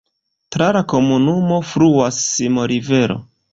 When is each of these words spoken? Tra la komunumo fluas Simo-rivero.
Tra 0.55 0.69
la 0.77 0.81
komunumo 0.93 1.61
fluas 1.73 2.25
Simo-rivero. 2.33 3.23